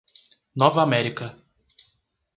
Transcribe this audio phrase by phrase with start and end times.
[0.61, 1.29] Nova América